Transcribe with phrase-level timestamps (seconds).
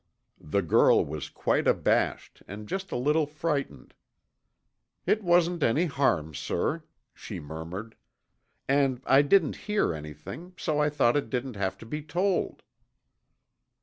[0.39, 3.93] The girl was quite abashed and just a little frightened.
[5.05, 6.81] "It wasn't any harm, sir,"
[7.13, 7.93] she murmured,
[8.67, 12.63] "and I didn't hear anything, so I thought it didn't have to be told."